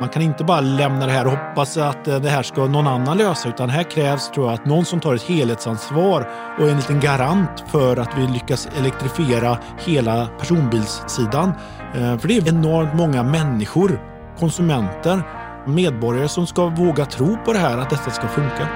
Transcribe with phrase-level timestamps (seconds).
[0.00, 2.86] Man kan inte bara lämna det här och hoppas att eh, det här ska någon
[2.86, 6.70] annan lösa utan här krävs tror jag att någon som tar ett helhetsansvar och är
[6.70, 11.52] en liten garant för att vi lyckas elektrifiera hela personbilssidan.
[11.94, 14.00] Eh, för det är enormt många människor,
[14.38, 15.22] konsumenter,
[15.66, 18.68] medborgare som ska våga tro på det här att detta ska funka.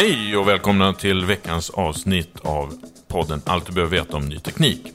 [0.00, 2.74] Hej och välkomna till veckans avsnitt av
[3.08, 4.92] podden Allt du behöver veta om ny teknik.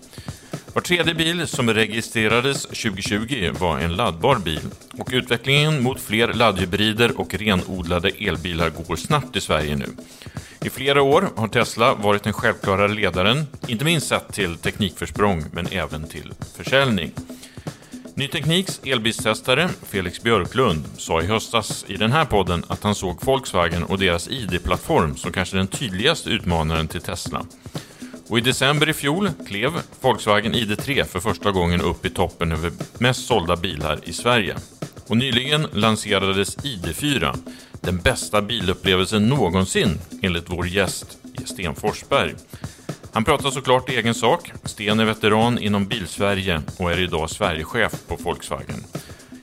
[0.73, 4.59] Var tredje bil som registrerades 2020 var en laddbar bil
[4.97, 9.88] och utvecklingen mot fler laddhybrider och renodlade elbilar går snabbt i Sverige nu.
[10.61, 15.67] I flera år har Tesla varit den självklara ledaren, inte minst sett till teknikförsprång men
[15.67, 17.11] även till försäljning.
[18.17, 23.23] Ny Tekniks elbilstestare Felix Björklund sa i höstas i den här podden att han såg
[23.25, 27.45] Volkswagen och deras ID-plattform som kanske den tydligaste utmanaren till Tesla.
[28.27, 29.71] Och i december i fjol klev
[30.01, 34.55] Volkswagen ID3 för första gången upp i toppen över mest sålda bilar i Sverige.
[35.07, 37.37] Och nyligen lanserades ID4,
[37.81, 42.35] den bästa bilupplevelsen någonsin enligt vår gäst Sten Forsberg.
[43.15, 44.51] Han pratar såklart i egen sak.
[44.63, 48.83] Sten är veteran inom Bilsverige och är idag Sverigechef på Volkswagen.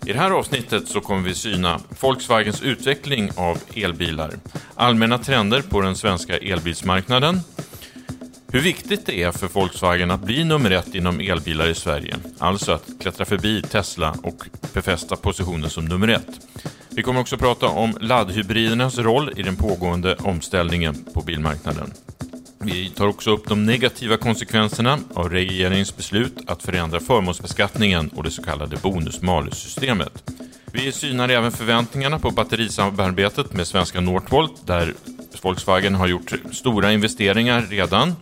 [0.07, 4.31] I det här avsnittet så kommer vi syna Volkswagens utveckling av elbilar,
[4.75, 7.41] allmänna trender på den svenska elbilsmarknaden,
[8.53, 12.73] hur viktigt det är för Volkswagen att bli nummer ett inom elbilar i Sverige, alltså
[12.73, 16.41] att klättra förbi Tesla och befästa positionen som nummer ett.
[16.91, 21.93] Vi kommer också prata om laddhybridernas roll i den pågående omställningen på bilmarknaden.
[22.65, 28.31] Vi tar också upp de negativa konsekvenserna av regeringens beslut att förändra förmånsbeskattningen och det
[28.31, 30.31] så kallade bonus-malus-systemet.
[30.73, 34.95] Vi synar även förväntningarna på batterisamarbetet med svenska Northvolt där
[35.43, 38.15] Volkswagen har gjort stora investeringar redan.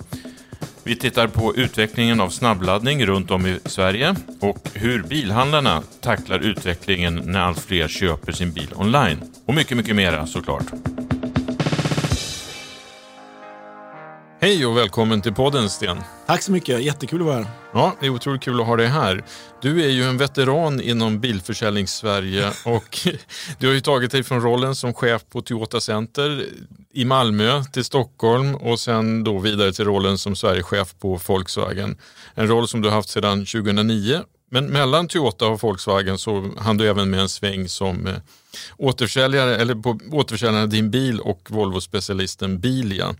[0.84, 7.22] Vi tittar på utvecklingen av snabbladdning runt om i Sverige och hur bilhandlarna tacklar utvecklingen
[7.24, 9.18] när allt fler köper sin bil online.
[9.46, 10.66] Och mycket, mycket mera såklart.
[14.42, 15.98] Hej och välkommen till podden Sten.
[16.26, 17.46] Tack så mycket, jättekul att vara här.
[17.72, 19.24] Ja, det är otroligt kul att ha dig här.
[19.62, 23.08] Du är ju en veteran inom bilförsäljnings-Sverige och
[23.58, 26.46] du har ju tagit dig från rollen som chef på Toyota Center
[26.92, 31.97] i Malmö till Stockholm och sen då vidare till rollen som Sverigechef på Volkswagen.
[32.34, 34.20] En roll som du har haft sedan 2009.
[34.50, 38.15] Men mellan Toyota och Volkswagen så hann du även med en sväng som eh,
[38.76, 43.15] återförsäljare, eller på återförsäljaren av Din Bil och Volvo-specialisten Bilia.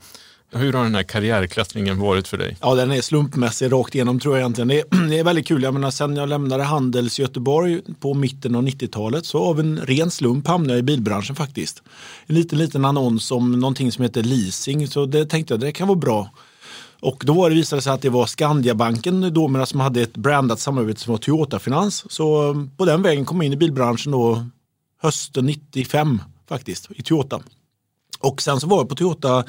[0.53, 2.57] Hur har den här karriärklättringen varit för dig?
[2.61, 4.69] Ja, den är slumpmässig rakt igenom tror jag egentligen.
[4.69, 5.63] Det är, det är väldigt kul.
[5.63, 10.11] Jag menar, sen jag lämnade Handels Göteborg på mitten av 90-talet så av en ren
[10.11, 11.83] slump hamnade jag i bilbranschen faktiskt.
[12.27, 14.89] En liten, liten annons om någonting som heter leasing.
[14.89, 16.31] Så det tänkte jag, det kan vara bra.
[17.01, 20.61] Och då var det visade sig att det var Skandiabanken då, som hade ett brandat
[20.61, 22.13] samarbete som var Toyota Finans.
[22.13, 24.47] Så eh, på den vägen kom jag in i bilbranschen då
[25.03, 27.41] hösten 95 faktiskt, i Toyota.
[28.21, 29.45] Och sen så var jag på Toyota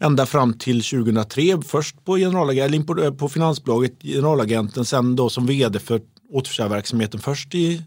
[0.00, 1.62] ända fram till 2003.
[1.62, 6.00] Först på, generalagent, eh, på finansbolaget, generalagenten, sen då som vd för
[6.32, 7.20] återförsäljarverksamheten.
[7.20, 7.82] Först i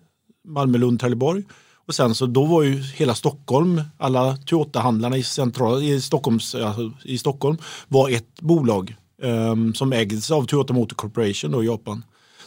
[0.48, 1.44] Malmö, Lund, Trelleborg.
[1.88, 6.92] Och sen så då var ju hela Stockholm, alla Toyota-handlarna i, central, i, Stockholms, alltså
[7.04, 7.58] i Stockholm
[7.88, 12.04] var ett bolag um, som ägdes av Toyota Motor Corporation då i Japan.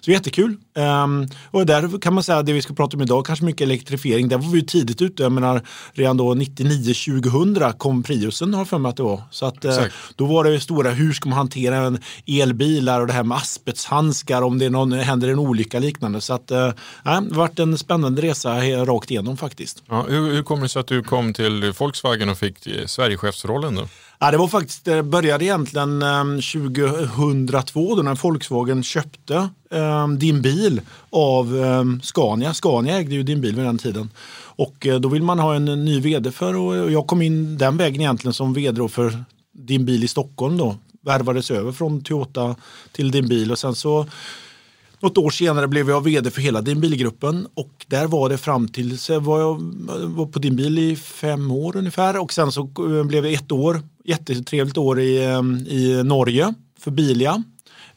[0.07, 0.57] Så jättekul.
[1.05, 4.29] Um, och där kan man säga det vi ska prata om idag, kanske mycket elektrifiering.
[4.29, 5.23] Där var vi tidigt ute.
[5.23, 5.63] Jag menar,
[5.93, 9.23] redan då 99-2000 kom Priusen har för mig att det var.
[9.31, 9.73] Så att, uh,
[10.17, 14.43] då var det stora, hur ska man hantera en elbilar och det här med asbesthandskar
[14.43, 16.21] om det någon, händer en olycka liknande.
[16.21, 16.71] Så att, uh,
[17.05, 19.83] det varit en spännande resa rakt igenom faktiskt.
[19.89, 23.75] Ja, hur, hur kommer det sig att du kom till Volkswagen och fick eh, Sverigechefsrollen
[23.75, 23.89] då?
[24.19, 30.43] Ja, det var faktiskt, det började egentligen ehm, 2002 då när Volkswagen köpte um, din
[30.43, 30.81] bil
[31.11, 32.55] av um, Scania.
[32.55, 34.11] Scania ägde ju din bil vid den tiden.
[34.39, 37.77] Och uh, då vill man ha en ny vd för och jag kom in den
[37.77, 40.77] vägen egentligen som vd för din bil i Stockholm då.
[41.01, 42.57] Värvades över från Toyota
[42.93, 44.07] till din bil och sen så
[45.07, 48.69] något år senare blev jag vd för hela din bilgruppen och där var det fram
[48.69, 49.55] till, så var jag
[50.05, 53.53] var på din bil i fem år ungefär och sen så eh, blev det ett
[53.53, 57.43] år, jättetrevligt år i, eh, i Norge för Bilia.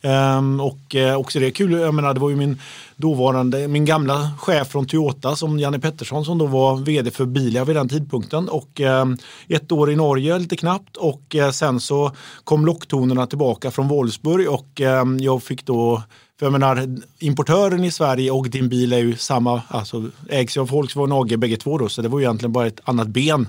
[0.02, 2.62] Um, och uh, också det är kul, jag menar det var ju min
[2.96, 7.66] dåvarande, min gamla chef från Toyota som Janne Pettersson som då var vd för Bilia
[7.66, 9.18] vid den tidpunkten och um,
[9.48, 12.12] ett år i Norge lite knappt och uh, sen så
[12.44, 16.04] kom locktonerna tillbaka från Wolfsburg och um, jag fick då
[16.40, 20.62] för jag menar, importören i Sverige och din bil är ju samma, alltså ägs ju
[20.62, 23.48] av Volkswagen AG bägge två då, så det var ju egentligen bara ett annat ben.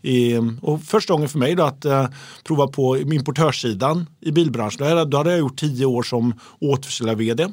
[0.00, 2.06] I, och första gången för mig då att eh,
[2.44, 7.48] prova på importörssidan i bilbranschen, då hade jag gjort tio år som återförsäljare-vd.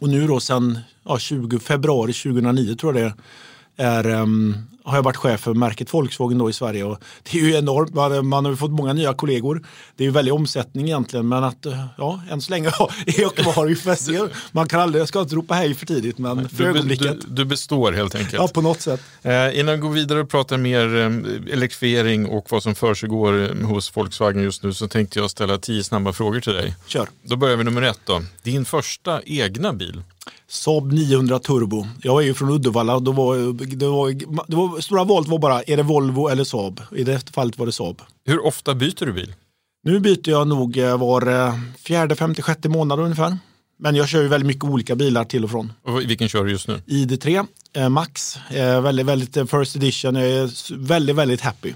[0.00, 3.12] Och nu då sen ja, 20, februari 2009 tror jag
[3.76, 6.84] det är, um, har jag varit chef för märket Volkswagen då i Sverige.
[6.84, 9.66] Och det är ju enormt, man, man har fått många nya kollegor.
[9.96, 12.68] Det är ju väldigt omsättning egentligen men att ja, än så länge
[13.06, 13.74] är jag kvar.
[13.74, 14.34] Får se.
[14.52, 17.20] Man kan aldrig, jag ska inte ropa hej för tidigt men för du, ögonblicket.
[17.20, 18.32] Du, du, består helt enkelt.
[18.32, 19.00] Ja, på något sätt.
[19.22, 23.66] Eh, innan vi går vidare och pratar mer eh, elektrifiering och vad som försiggår eh,
[23.66, 26.74] hos Volkswagen just nu så tänkte jag ställa tio snabba frågor till dig.
[26.86, 27.08] Kör.
[27.22, 28.22] Då börjar vi nummer ett då.
[28.42, 30.02] Din första egna bil?
[30.48, 31.86] Saab 900 Turbo.
[32.02, 33.36] Jag är ju från Uddevalla och då var,
[33.76, 34.10] det var,
[34.48, 36.80] det var, stora valet var bara, är det Volvo eller Saab?
[36.96, 38.02] I det fallet var det Saab.
[38.24, 39.34] Hur ofta byter du bil?
[39.84, 43.38] Nu byter jag nog eh, var eh, fjärde, femte, sjätte månad ungefär.
[43.78, 45.72] Men jag kör ju väldigt mycket olika bilar till och från.
[45.82, 46.82] Och vilken kör du just nu?
[46.86, 48.36] ID3 eh, Max.
[48.50, 50.14] Eh, väldigt, väldigt eh, first edition.
[50.14, 51.72] Jag är väldigt, väldigt happy.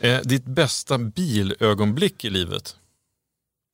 [0.00, 2.76] Eh, ditt bästa bilögonblick i livet?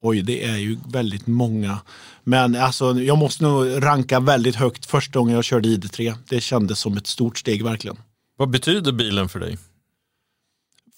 [0.06, 1.78] Oj, det är ju väldigt många.
[2.24, 6.14] Men alltså, jag måste nog ranka väldigt högt första gången jag körde ID3.
[6.28, 7.96] Det kändes som ett stort steg verkligen.
[8.36, 9.58] Vad betyder bilen för dig?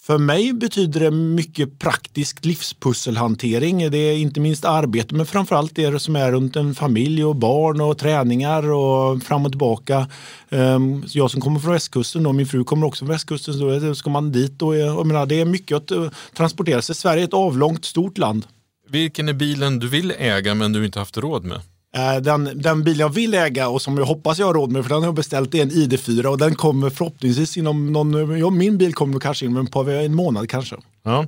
[0.07, 3.91] För mig betyder det mycket praktisk livspusselhantering.
[3.91, 7.81] Det är inte minst arbete men framförallt det som är runt en familj och barn
[7.81, 10.09] och träningar och fram och tillbaka.
[10.51, 14.11] Ehm, jag som kommer från västkusten och min fru kommer också från västkusten så ska
[14.11, 14.63] man dit.
[14.63, 16.95] Och jag menar, det är mycket att eh, transportera sig.
[16.95, 18.47] Sverige är ett avlångt stort land.
[18.89, 21.61] Vilken är bilen du vill äga men du inte haft råd med?
[21.97, 24.83] Eh, den, den bil jag vill äga och som jag hoppas jag har råd med,
[24.83, 28.51] för den har jag beställt, är en ID4 och den kommer förhoppningsvis inom någon, ja,
[28.51, 30.77] min bil kommer kanske inom en, en månad kanske.
[31.03, 31.27] Ja.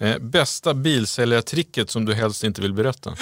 [0.00, 3.14] Eh, bästa bilsäljartricket som du helst inte vill berätta?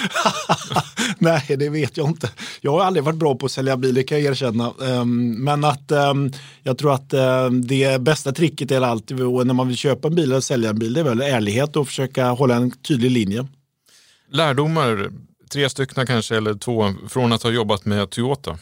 [1.19, 2.29] Nej, det vet jag inte.
[2.61, 4.73] Jag har aldrig varit bra på att sälja bil, det kan jag erkänna.
[4.77, 6.31] Um, men att um,
[6.63, 10.31] jag tror att um, det bästa tricket är alltid, när man vill köpa en bil
[10.31, 13.47] eller sälja en bil, det är väl ärlighet och försöka hålla en tydlig linje.
[14.31, 15.11] Lärdomar,
[15.51, 18.57] tre stycken kanske eller två, från att ha jobbat med Toyota?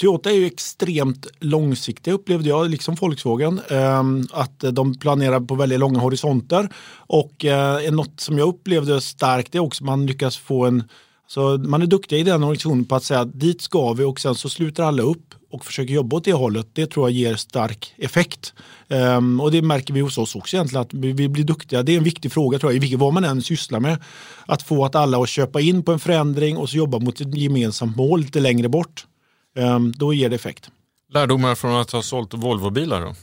[0.00, 3.60] Toyota är ju extremt långsiktiga upplevde jag, liksom Volkswagen.
[3.68, 6.68] Ehm, att de planerar på väldigt långa horisonter.
[6.96, 10.84] Och eh, något som jag upplevde starkt är också att man lyckas få en
[11.28, 14.20] så man är duktig i den organisationen på att säga att dit ska vi och
[14.20, 16.66] sen så slutar alla upp och försöker jobba åt det hållet.
[16.72, 18.54] Det tror jag ger stark effekt.
[18.88, 21.82] Um, och det märker vi hos oss också egentligen att vi blir duktiga.
[21.82, 23.98] Det är en viktig fråga tror jag, i vilket vad man än sysslar med.
[24.46, 27.34] Att få att alla att köpa in på en förändring och så jobba mot ett
[27.34, 29.06] gemensamt mål lite längre bort.
[29.56, 30.70] Um, då ger det effekt.
[31.12, 33.14] Lärdomar från att ha sålt Volvo-bilar då?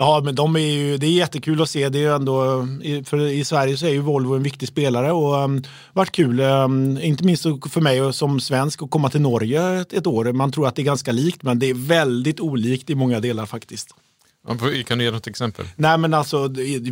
[0.00, 1.88] Ja, men de är ju, det är jättekul att se.
[1.88, 2.66] Det är ändå,
[3.04, 5.62] för I Sverige så är ju Volvo en viktig spelare och um,
[5.92, 10.06] varit kul, um, inte minst för mig som svensk att komma till Norge ett, ett,
[10.06, 10.32] år.
[10.32, 13.46] Man tror att det är ganska likt men det är väldigt olikt i många delar
[13.46, 13.94] faktiskt.
[14.86, 15.66] Kan du ge något exempel?
[15.76, 16.36] Nej men alltså,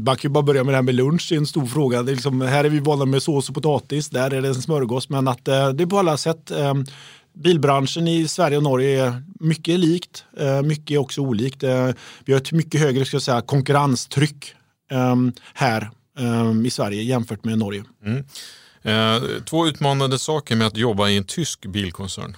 [0.01, 2.03] man kan ju bara börja med det här med lunch, det är en stor fråga.
[2.03, 4.55] Det är liksom, här är vi vana med sås och potatis, där är det en
[4.55, 5.09] smörgås.
[5.09, 6.87] Men att uh, det är på alla sätt um,
[7.37, 11.63] bilbranschen i Sverige och Norge är mycket likt, eh, mycket är också olikt.
[11.63, 11.91] Eh,
[12.25, 14.55] vi har ett mycket högre ska säga, konkurrenstryck
[14.91, 17.85] ehm, här ehm, i Sverige jämfört med Norge.
[18.05, 18.25] Mm.
[18.83, 22.37] Eh, två utmanande saker med att jobba i en tysk bilkoncern.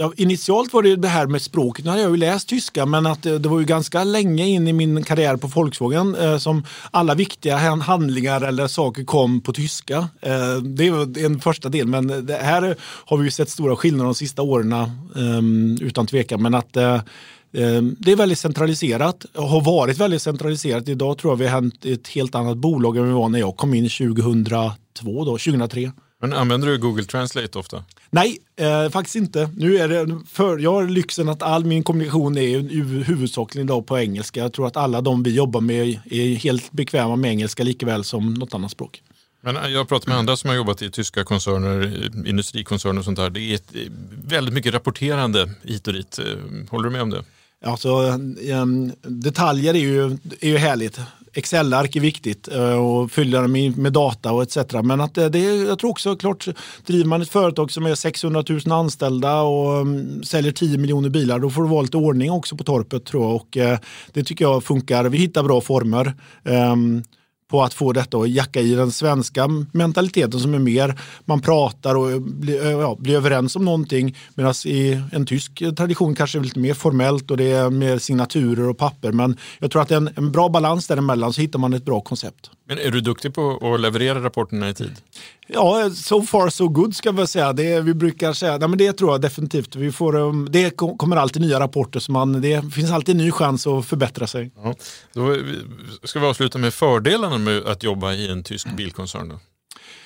[0.00, 1.84] Ja, initialt var det det här med språket.
[1.84, 4.68] Nu hade jag ju läst tyska men att det, det var ju ganska länge in
[4.68, 10.08] i min karriär på Volkswagen eh, som alla viktiga handlingar eller saker kom på tyska.
[10.20, 14.04] Eh, det var en första del men det här har vi ju sett stora skillnader
[14.04, 16.42] de sista åren eh, utan tvekan.
[16.42, 17.00] Men att eh,
[17.52, 20.88] ehm, det är väldigt centraliserat och har varit väldigt centraliserat.
[20.88, 23.56] Idag tror jag vi har hänt ett helt annat bolag än vi var när jag
[23.56, 25.92] kom in 2002, då, 2003.
[26.20, 27.84] Men använder du Google Translate ofta?
[28.10, 29.50] Nej, eh, faktiskt inte.
[29.56, 33.98] Nu är det för, jag har lyxen att all min kommunikation är huvudsakligen idag på
[33.98, 34.40] engelska.
[34.40, 38.34] Jag tror att alla de vi jobbar med är helt bekväma med engelska likaväl som
[38.34, 39.02] något annat språk.
[39.40, 43.18] Men eh, jag pratar med andra som har jobbat i tyska koncerner, industrikoncerner och sånt
[43.18, 43.30] där.
[43.30, 43.72] Det är ett,
[44.24, 46.18] väldigt mycket rapporterande hit och dit.
[46.18, 46.24] Eh,
[46.70, 47.24] håller du med om det?
[47.64, 48.18] Alltså,
[49.02, 51.00] detaljer är ju, är ju härligt.
[51.32, 54.56] Excel-ark är viktigt eh, och fylla dem med data och etc.
[54.82, 56.48] Men att eh, det, jag tror också klart,
[56.86, 61.38] driver man ett företag som är 600 000 anställda och mm, säljer 10 miljoner bilar,
[61.38, 63.34] då får du vara lite ordning också på torpet tror jag.
[63.36, 63.78] Och eh,
[64.12, 65.04] det tycker jag funkar.
[65.04, 66.14] Vi hittar bra former.
[66.44, 67.02] Ehm,
[67.50, 71.94] på att få detta att jacka i den svenska mentaliteten som är mer man pratar
[71.94, 76.58] och blir, ja, blir överens om någonting medan i en tysk tradition kanske är lite
[76.58, 79.12] mer formellt och det är mer signaturer och papper.
[79.12, 82.50] Men jag tror att en, en bra balans däremellan så hittar man ett bra koncept.
[82.70, 84.96] Men är du duktig på att leverera rapporterna i tid?
[85.46, 87.52] Ja, so far so good ska vi säga.
[87.52, 89.76] Det, vi brukar säga, nej, men det tror jag definitivt.
[89.76, 93.30] Vi får, um, det kommer alltid nya rapporter, så man, det finns alltid en ny
[93.30, 94.50] chans att förbättra sig.
[94.62, 94.74] Ja,
[95.12, 95.36] då
[96.04, 99.38] ska vi avsluta med fördelarna med att jobba i en tysk bilkoncern.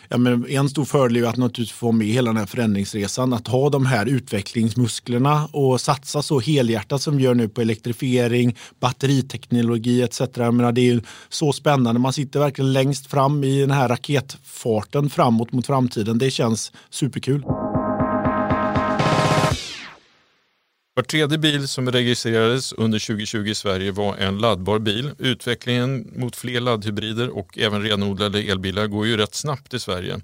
[0.09, 3.33] Ja, men en stor fördel är att naturligtvis få med hela den här förändringsresan.
[3.33, 8.57] Att ha de här utvecklingsmusklerna och satsa så helhjärtat som vi gör nu på elektrifiering,
[8.81, 10.21] batteriteknologi etc.
[10.35, 12.01] Jag menar, det är så spännande.
[12.01, 16.19] Man sitter verkligen längst fram i den här raketfarten framåt mot framtiden.
[16.19, 17.43] Det känns superkul.
[20.97, 25.11] Var tredje bil som registrerades under 2020 i Sverige var en laddbar bil.
[25.19, 30.21] Utvecklingen mot fler laddhybrider och även renodlade elbilar går ju rätt snabbt i Sverige.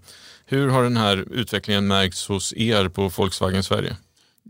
[0.47, 3.97] Hur har den här utvecklingen märkts hos er på Volkswagen Sverige?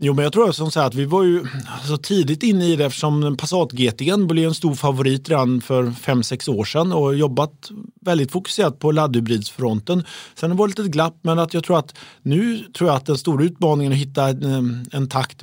[0.03, 1.45] Jo, men jag tror som sagt att vi var ju
[1.87, 6.49] så tidigt inne i det eftersom Passat GT blev en stor favorit redan för 5-6
[6.49, 10.03] år sedan och jobbat väldigt fokuserat på laddhybridsfronten.
[10.35, 13.05] Sen har det varit ett glapp, men att jag tror att nu tror jag att
[13.05, 15.41] den stora utmaningen är att hitta en, en takt.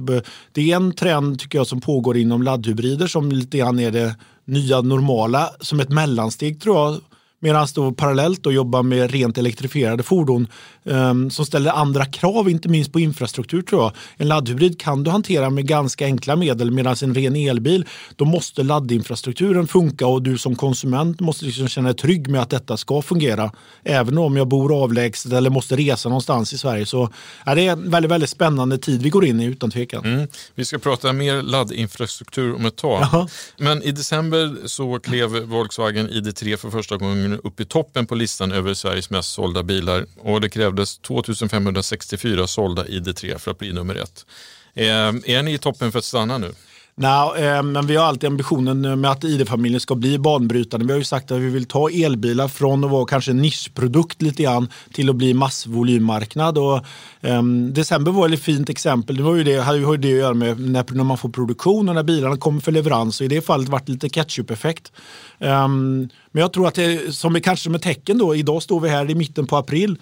[0.53, 4.17] Det är en trend tycker jag som pågår inom laddhybrider som lite grann är det
[4.45, 7.00] nya normala som ett mellansteg tror jag
[7.40, 10.47] Medan då parallellt då jobba med rent elektrifierade fordon
[10.85, 13.92] um, som ställer andra krav, inte minst på infrastruktur tror jag.
[14.16, 18.62] En laddhybrid kan du hantera med ganska enkla medel medan en ren elbil, då måste
[18.62, 23.02] laddinfrastrukturen funka och du som konsument måste liksom känna dig trygg med att detta ska
[23.02, 23.52] fungera.
[23.83, 26.87] Även om jag bor avlägset eller måste resa någonstans i Sverige.
[26.87, 27.11] Så
[27.47, 30.04] ja, det är en väldigt, väldigt spännande tid vi går in i utan tvekan.
[30.04, 30.28] Mm.
[30.54, 33.02] Vi ska prata mer laddinfrastruktur om ett tag.
[33.02, 33.28] Jaha.
[33.59, 38.15] Men i december så klev Volkswagen ID3 för första gången gången upp i toppen på
[38.15, 43.73] listan över Sveriges mest sålda bilar och det krävdes 2564 sålda ID3 för att bli
[43.73, 44.27] nummer ett.
[44.75, 46.53] Eh, är ni i toppen för att stanna nu?
[47.00, 50.87] Nej, eh, men vi har alltid ambitionen eh, med att ID-familjen ska bli banbrytande.
[50.87, 54.23] Vi har ju sagt att vi vill ta elbilar från att vara kanske en nischprodukt
[54.23, 56.59] lite grann till att bli massvolymmarknad.
[56.59, 56.81] Och,
[57.21, 59.17] um, december var ett fint exempel.
[59.17, 61.88] Det var ju det, hade ju det att göra med när, när man får produktion
[61.88, 63.21] och när bilarna kommer för leverans.
[63.21, 64.93] Och I det fallet varit lite ketchup-effekt.
[65.38, 68.81] Um, men jag tror att det som är kanske som ett tecken då, idag står
[68.81, 69.99] vi här i mitten på april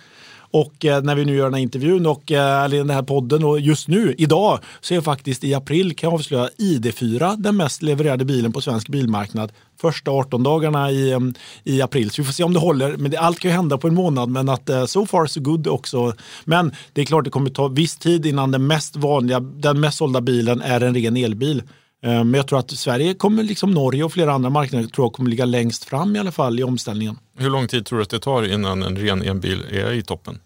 [0.50, 3.44] och eh, när vi nu gör den här intervjun och eh, eller den här podden
[3.44, 7.82] och just nu, idag, så är faktiskt i april kan jag avslöja ID4 den mest
[7.82, 11.20] levererade bilen på svensk bilmarknad första 18 dagarna i, eh,
[11.64, 12.10] i april.
[12.10, 12.96] Så vi får se om det håller.
[12.96, 14.28] Men det, allt kan ju hända på en månad.
[14.28, 16.12] Men att eh, so far so good också.
[16.44, 19.98] Men det är klart det kommer ta viss tid innan den mest vanliga, den mest
[19.98, 21.62] sålda bilen är en ren elbil.
[22.02, 25.30] Men jag tror att Sverige kommer, liksom Norge och flera andra marknader, tror jag kommer
[25.30, 27.18] ligga längst fram i alla fall i omställningen.
[27.38, 30.40] Hur lång tid tror du att det tar innan en ren elbil är i toppen?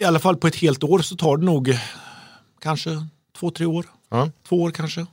[0.00, 1.78] i alla fall på ett helt år så tar det nog
[2.60, 3.06] kanske
[3.38, 3.86] två, tre år.
[4.10, 4.30] Ja.
[4.48, 5.06] Två år kanske.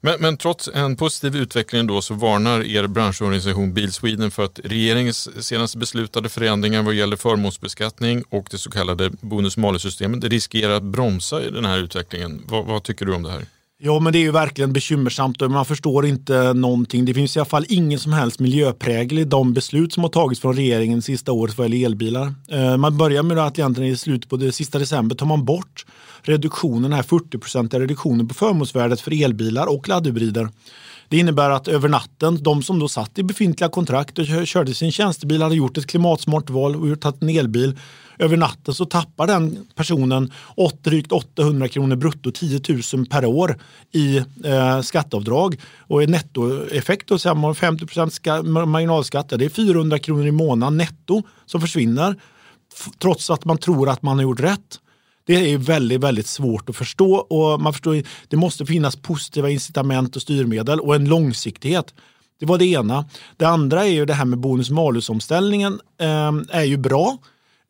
[0.00, 4.60] Men, men, trots en positiv utveckling då så varnar er branschorganisation Bil Sweden för att
[4.64, 11.42] regeringens senaste beslutade förändringar vad gäller förmånsbeskattning och det så kallade bonus-malus-systemet riskerar att bromsa
[11.42, 12.42] i den här utvecklingen.
[12.48, 13.44] Vad, vad tycker du om det här?
[13.84, 17.04] Ja, men det är ju verkligen bekymmersamt och man förstår inte någonting.
[17.04, 20.40] Det finns i alla fall ingen som helst miljöprägel i de beslut som har tagits
[20.40, 22.34] från regeringen sista året vad gäller elbilar.
[22.50, 25.86] Eh, man börjar med att egentligen i slutet på det sista december tar man bort
[26.22, 30.48] reduktionen, den här 40-procentiga reduktionen på förmånsvärdet för elbilar och laddhybrider.
[31.08, 34.92] Det innebär att över natten, de som då satt i befintliga kontrakt och körde sin
[34.92, 37.78] tjänstebil hade gjort ett klimatsmart val och tagit en elbil.
[38.22, 40.32] Över natten så tappar den personen
[40.82, 42.60] drygt 800 kronor brutto, 10
[42.94, 43.58] 000 per år
[43.92, 45.60] i eh, skatteavdrag.
[45.78, 51.60] Och en nettoeffekt, då, 50 ska, marginalskatt, det är 400 kronor i månaden netto som
[51.60, 52.16] försvinner.
[52.98, 54.80] Trots att man tror att man har gjort rätt.
[55.26, 60.16] Det är väldigt, väldigt svårt att förstå och man förstår det måste finnas positiva incitament
[60.16, 61.94] och styrmedel och en långsiktighet.
[62.40, 63.04] Det var det ena.
[63.36, 67.18] Det andra är ju det här med bonus malus-omställningen eh, är ju bra.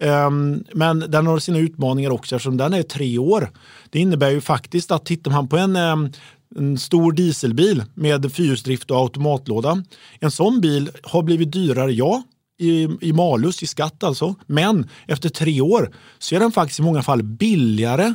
[0.03, 3.51] Ehm, men den har sina utmaningar också eftersom den är tre år.
[3.91, 6.09] Det innebär ju faktiskt att tittar man på en, ehm,
[6.57, 9.83] en stor dieselbil med fyrhjulsdrift och automatlåda.
[10.21, 12.23] En sån bil har blivit dyrare, ja,
[12.59, 14.35] i, i malus, i skatt alltså.
[14.47, 18.15] Men efter tre år så är den faktiskt i många fall billigare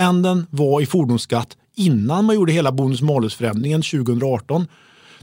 [0.00, 4.66] än den var i fordonsskatt innan man gjorde hela bonus malus-förändringen 2018.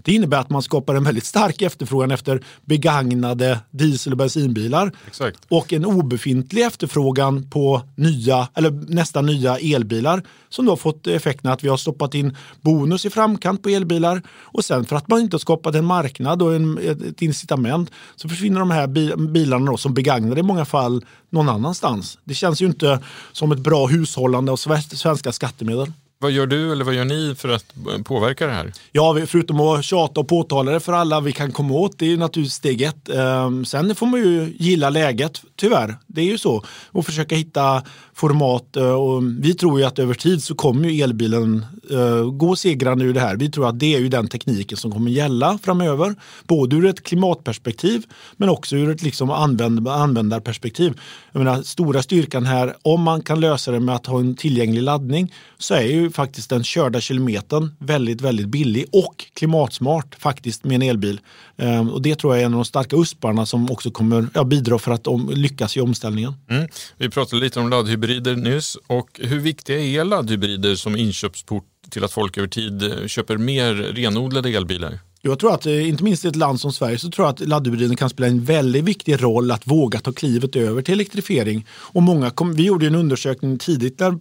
[0.02, 4.92] Det innebär att man skapar en väldigt stark efterfrågan efter begagnade diesel och bensinbilar.
[5.08, 5.40] Exakt.
[5.50, 11.52] Och en obefintlig efterfrågan på nya, eller nästan nya elbilar som då har fått effekten
[11.52, 15.20] att vi har stoppat in bonus i framkant på elbilar och sen för att man
[15.20, 18.88] inte har skapat en marknad och en, ett incitament så försvinner de här
[19.28, 22.18] bilarna då, som begagnade i många fall någon annanstans.
[22.24, 23.00] Det känns ju inte
[23.32, 25.92] som ett bra hushållande av svenska skattemedel.
[26.20, 28.74] Vad gör du eller vad gör ni för att eh, påverka det här?
[28.92, 32.18] Ja, förutom att tjata och påtala det för alla vi kan komma åt, det är
[32.18, 33.10] naturligtvis steg ett.
[33.10, 35.96] Ehm, sen får man ju gilla läget, tyvärr.
[36.08, 36.64] Det är ju så.
[36.88, 38.76] Och försöka hitta format.
[38.76, 43.06] Eh, och vi tror ju att över tid så kommer ju elbilen eh, gå segrande
[43.06, 43.36] ur det här.
[43.36, 46.16] Vi tror att det är ju den tekniken som kommer gälla framöver.
[46.44, 48.04] Både ur ett klimatperspektiv
[48.38, 51.00] men också ur ett liksom använd användarperspektiv.
[51.32, 54.82] Jag menar, stora styrkan här, om man kan lösa det med att ha en tillgänglig
[54.82, 60.76] laddning så är ju faktiskt den körda kilometern väldigt, väldigt billig och klimatsmart faktiskt med
[60.76, 61.20] en elbil.
[61.56, 64.44] Um, och det tror jag är en av de starka usparna som också kommer ja,
[64.44, 66.34] bidra för att om, lyckas i omställningen.
[66.50, 66.68] Mm.
[66.98, 68.78] Vi pratade lite om laddhybrid laddhybrider nyss.
[68.88, 73.74] Och hur viktiga är laddhybrider som inköpsport till att folk över tid eh, köper mer
[73.74, 75.00] renodlade elbilar?
[75.22, 77.48] Jag tror att, eh, inte minst i ett land som Sverige, så tror jag att
[77.48, 81.66] laddhybriden kan spela en väldigt viktig roll att våga ta klivet över till elektrifiering.
[81.70, 84.20] Och många kom, vi gjorde en undersökning tidigt där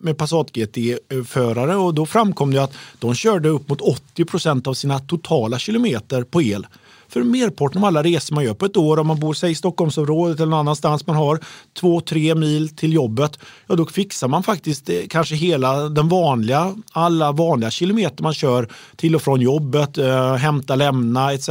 [0.00, 4.66] med Passat GT-förare eh, och då framkom det att de körde upp mot 80 procent
[4.66, 6.66] av sina totala kilometer på el.
[7.08, 9.54] För merparten av alla resor man gör på ett år, om man bor säg, i
[9.54, 11.40] Stockholmsområdet eller någon annanstans, man har
[11.80, 16.76] två, tre mil till jobbet, ja då fixar man faktiskt eh, kanske hela den vanliga,
[16.92, 21.50] alla vanliga kilometer man kör till och från jobbet, eh, hämta, lämna etc.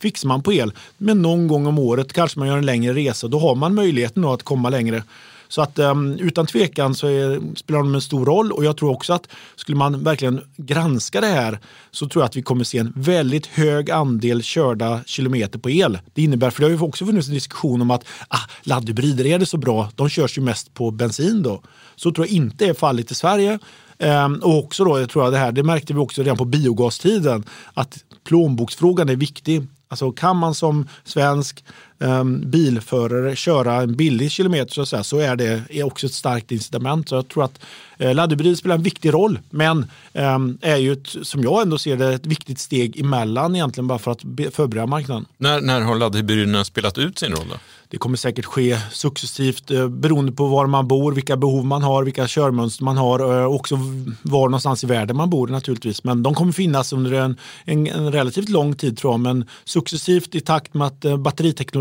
[0.00, 0.72] fixar man på el.
[0.98, 4.24] Men någon gång om året kanske man gör en längre resa, då har man möjligheten
[4.24, 5.02] att komma längre.
[5.48, 8.90] Så att um, utan tvekan så är, spelar de en stor roll och jag tror
[8.90, 11.58] också att skulle man verkligen granska det här
[11.90, 15.98] så tror jag att vi kommer se en väldigt hög andel körda kilometer på el.
[16.14, 19.38] Det innebär, för det har ju också funnits en diskussion om att ah, laddhybrider, är
[19.38, 19.88] det så bra?
[19.94, 21.62] De körs ju mest på bensin då.
[21.96, 23.58] Så tror jag inte är fallet i Sverige.
[23.98, 26.44] Um, och också då, jag tror jag det här, det märkte vi också redan på
[26.44, 29.66] biogastiden, att plånboksfrågan är viktig.
[29.88, 31.64] Alltså kan man som svensk
[31.98, 36.12] um, bilförare köra en billig kilometer så, att säga, så är det är också ett
[36.12, 37.08] starkt incitament.
[37.08, 37.60] Så jag tror att
[37.98, 41.96] eh, laddhybrid spelar en viktig roll men um, är ju ett, som jag ändå ser
[41.96, 44.20] det ett viktigt steg emellan egentligen bara för att
[44.52, 45.26] förbereda marknaden.
[45.36, 47.46] När, när har laddhybriderna spelat ut sin roll?
[47.50, 47.56] Då?
[47.94, 52.04] Det kommer säkert ske successivt eh, beroende på var man bor, vilka behov man har,
[52.04, 53.78] vilka körmönster man har och eh, också
[54.22, 56.04] var någonstans i världen man bor naturligtvis.
[56.04, 59.20] Men de kommer finnas under en, en, en relativt lång tid tror jag.
[59.20, 61.16] Men successivt i takt med att eh,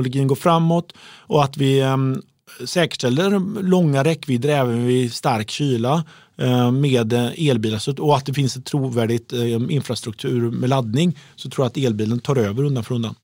[0.03, 0.93] teknologin går framåt
[1.27, 2.21] och att vi ehm,
[2.65, 6.03] säkerställer långa räckvidder även vid stark kyla
[6.37, 11.49] eh, med eh, elbilar och att det finns ett trovärdigt ehm, infrastruktur med laddning så
[11.49, 13.15] tror jag att elbilen tar över undan för undan.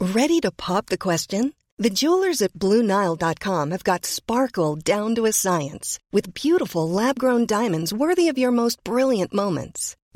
[0.00, 1.52] Ready to pop the question?
[1.78, 7.92] The jewelers at BlueNile.com have got sparkle down to a science with beautiful lab-grown diamonds
[7.92, 9.96] worthy of your most brilliant moments.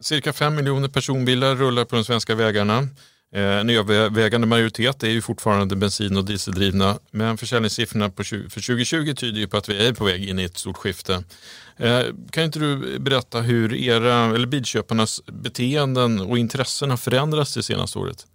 [0.00, 2.78] Cirka 5 miljoner personbilar rullar på de svenska vägarna.
[3.34, 8.60] Eh, en övervägande majoritet är ju fortfarande bensin och dieseldrivna, men försäljningssiffrorna på 20, för
[8.60, 11.24] 2020 tyder ju på att vi är på väg in i ett stort skifte.
[11.76, 17.62] Eh, kan inte du berätta hur era, eller bilköparnas beteenden och intressen har förändrats det
[17.62, 18.26] senaste året?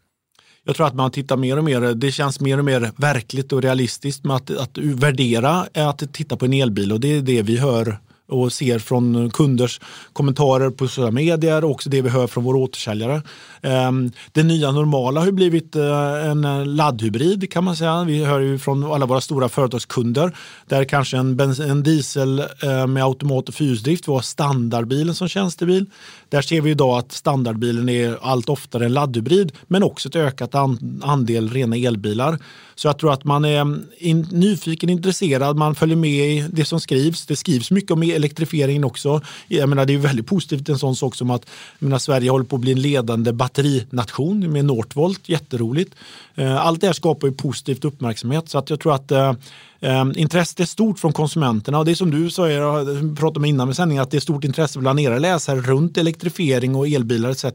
[0.65, 3.61] Jag tror att man tittar mer och mer, det känns mer och mer verkligt och
[3.61, 7.57] realistiskt med att, att värdera att titta på en elbil och det är det vi
[7.57, 9.79] hör och ser från kunders
[10.13, 13.21] kommentarer på sociala medier och också det vi hör från våra återsäljare.
[13.61, 18.03] Ehm, det nya normala har blivit eh, en laddhybrid kan man säga.
[18.03, 23.03] Vi hör ju från alla våra stora företagskunder där kanske en, en diesel eh, med
[23.03, 25.85] automat och fyrhjulsdrift var standardbilen som tjänstebil.
[26.29, 30.55] Där ser vi idag att standardbilen är allt oftare en laddhybrid men också ett ökat
[31.01, 32.39] andel rena elbilar.
[32.75, 33.85] Så jag tror att man är mm,
[34.31, 37.25] nyfiken, intresserad, man följer med i det som skrivs.
[37.25, 39.21] Det skrivs mycket om elektrifieringen också.
[39.47, 41.45] Jag menar, det är väldigt positivt en sån sak som att
[41.79, 45.95] menar, Sverige håller på att bli en ledande batterination med Northvolt, jätteroligt.
[46.35, 49.33] Eh, allt det här skapar ju positivt uppmärksamhet så att jag tror att eh,
[49.79, 53.49] eh intresset är stort från konsumenterna och det är som du sa, jag pratade med
[53.49, 57.29] innan med sändningen, att det är stort intresse bland era läsare runt elektrifiering och elbilar
[57.29, 57.45] etc.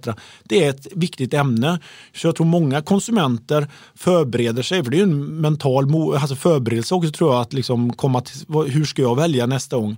[0.45, 1.79] Det är ett viktigt ämne.
[2.15, 7.11] Så jag tror många konsumenter förbereder sig, för det är en mental alltså förberedelse också
[7.11, 9.97] tror jag, att liksom komma till hur ska jag välja nästa gång.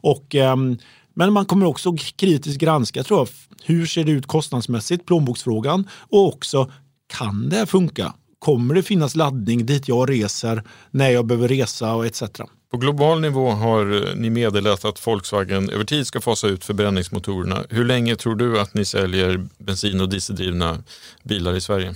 [0.00, 0.78] Och, ehm,
[1.14, 3.28] men man kommer också kritiskt granska tror jag,
[3.64, 6.70] hur ser det ut kostnadsmässigt, plånboksfrågan och också
[7.18, 8.14] kan det här funka?
[8.38, 12.22] Kommer det finnas laddning dit jag reser när jag behöver resa och etc.
[12.70, 17.64] På global nivå har ni meddelat att Volkswagen över tid ska fasa ut förbränningsmotorerna.
[17.70, 20.78] Hur länge tror du att ni säljer bensin och dieseldrivna
[21.22, 21.94] bilar i Sverige?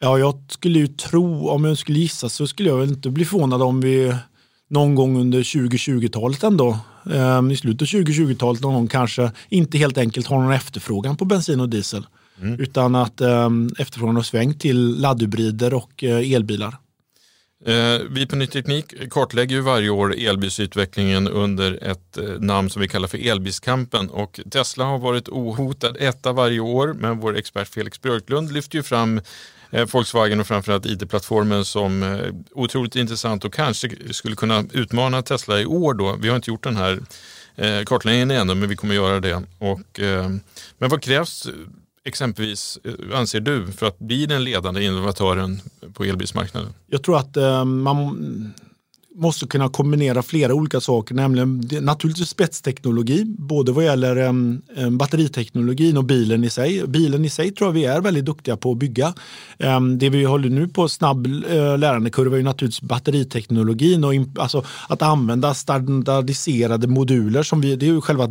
[0.00, 3.24] Ja, jag skulle ju tro, om jag skulle gissa så skulle jag väl inte bli
[3.24, 4.16] förvånad om vi
[4.70, 6.78] någon gång under 2020-talet ändå,
[7.10, 11.24] eh, i slutet av 2020-talet någon gång kanske inte helt enkelt har någon efterfrågan på
[11.24, 12.06] bensin och diesel.
[12.42, 12.60] Mm.
[12.60, 13.48] Utan att eh,
[13.78, 16.76] efterfrågan har svängt till laddhybrider och eh, elbilar.
[17.66, 22.82] Eh, vi på Ny Teknik kartlägger ju varje år elbilsutvecklingen under ett eh, namn som
[22.82, 27.68] vi kallar för elbilskampen och Tesla har varit ohotad etta varje år men vår expert
[27.68, 29.20] Felix Björklund lyfter ju fram
[29.74, 35.60] Eh, Volkswagen och framförallt IT-plattformen som eh, otroligt intressant och kanske skulle kunna utmana Tesla
[35.60, 36.16] i år då.
[36.20, 37.00] Vi har inte gjort den här
[37.56, 39.42] eh, kartläggningen ännu men vi kommer göra det.
[39.58, 40.00] Och,
[40.78, 41.48] men vad krävs
[42.04, 42.78] exempelvis
[43.14, 45.60] anser du för att bli den ledande innovatören
[45.94, 46.74] på elbilsmarknaden?
[46.86, 48.54] Jag tror att man
[49.14, 56.04] måste kunna kombinera flera olika saker, nämligen naturligtvis spetsteknologi, både vad gäller um, batteriteknologin och
[56.04, 56.86] bilen i sig.
[56.86, 59.14] Bilen i sig tror jag vi är väldigt duktiga på att bygga.
[59.58, 64.64] Um, det vi håller nu på snabb eh, uh, lärandekurva är naturligtvis batteriteknologin och alltså,
[64.88, 68.28] att använda standardiserade moduler som vi, det är ju själva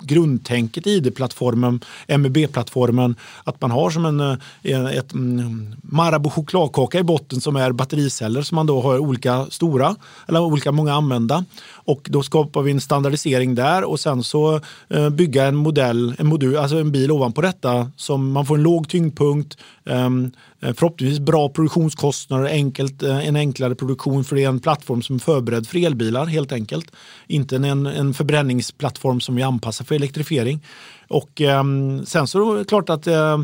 [0.00, 7.02] grundtänket i ID-plattformen, MEB-plattformen, att man har som en uh, ett um, Marabou chokladkaka i
[7.02, 9.96] botten som är battericeller som man då har olika stora
[10.28, 11.44] eller olika många använda.
[11.72, 16.26] Och då skapar vi en standardisering där och sen så eh, bygga en modell, en
[16.26, 21.20] modul, alltså en bil ovanpå detta som man får en låg tyngdpunkt, ehm, eh, förhoppningsvis
[21.20, 25.66] bra produktionskostnader, enkelt, eh, en enklare produktion för det är en plattform som är förberedd
[25.66, 26.90] för elbilar helt enkelt.
[27.26, 30.60] Inte en, en förbränningsplattform som vi anpassar för elektrifiering.
[31.08, 31.64] Och eh,
[32.04, 33.38] sen så är det klart att eh,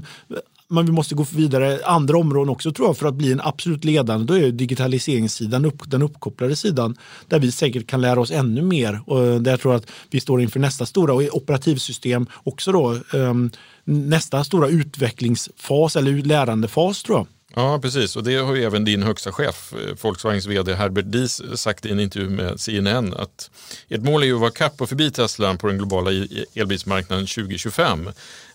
[0.72, 3.84] men vi måste gå vidare andra områden också tror jag för att bli en absolut
[3.84, 4.24] ledande.
[4.24, 6.96] Då är digitaliseringssidan upp, den uppkopplade sidan
[7.28, 10.20] där vi säkert kan lära oss ännu mer och eh, där jag tror att vi
[10.20, 13.50] står inför nästa stora och operativsystem också då ehm,
[13.84, 17.26] nästa stora utvecklingsfas eller lärandefas tror jag.
[17.54, 18.16] Ja, precis.
[18.16, 21.86] Och det har ju även din högsta chef, eh, Volkswagens vd Herbert Dies, eh, sagt
[21.86, 23.50] i en intervju med CNN att
[23.88, 26.10] ert mål är ju att vara kapp och förbi Tesla på den globala
[26.54, 28.08] elbilsmarknaden 2025.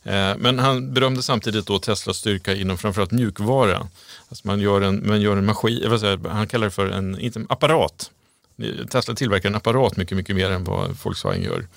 [0.04, 3.88] Eh, men han berömde samtidigt då Teslas styrka inom framförallt mjukvara.
[4.30, 7.20] Alltså man gör en, man gör en maskin, vad säger, han kallar det för en,
[7.20, 8.12] inte en apparat.
[8.90, 11.68] Tesla tillverkar en apparat mycket, mycket mer än vad Volkswagen gör.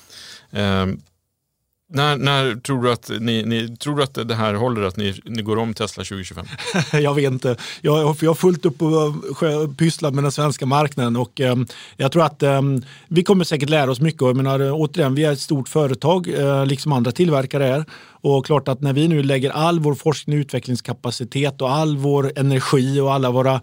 [1.92, 5.20] När, när, tror, du att ni, ni, tror du att det här håller, att ni,
[5.24, 6.46] ni går om Tesla 2025?
[6.92, 7.56] jag vet inte.
[7.80, 11.56] Jag, jag har fullt upp och eh, pysslat med den svenska marknaden och eh,
[11.96, 12.62] jag tror att eh,
[13.08, 14.20] vi kommer säkert lära oss mycket.
[14.20, 17.84] Jag menar, eh, återigen, vi är ett stort företag, eh, liksom andra tillverkare är.
[18.22, 22.32] Och klart att när vi nu lägger all vår forskning och utvecklingskapacitet och all vår
[22.36, 23.60] energi och alla våra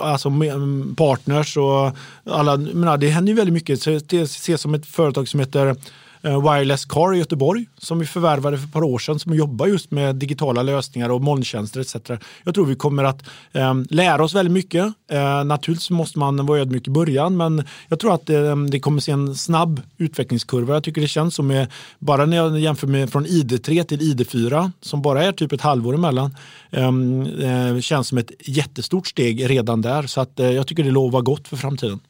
[0.00, 3.82] alltså mm, partners och alla, menar, det händer ju väldigt mycket.
[3.82, 5.76] Så det ses som ett företag som heter
[6.26, 9.66] Eh, wireless Car i Göteborg som vi förvärvade för ett par år sedan som jobbar
[9.66, 11.96] just med digitala lösningar och molntjänster etc.
[12.44, 14.84] Jag tror vi kommer att eh, lära oss väldigt mycket.
[15.10, 19.00] Eh, naturligtvis måste man vara ödmjuk i början men jag tror att eh, det kommer
[19.00, 20.74] se en snabb utvecklingskurva.
[20.74, 24.70] Jag tycker det känns som med, bara när jag jämför med från ID3 till ID4
[24.80, 26.36] som bara är typ ett halvår emellan
[26.70, 30.90] ehm, eh, känns som ett jättestort steg redan där så att eh, jag tycker det
[30.90, 32.00] lovar gott för framtiden.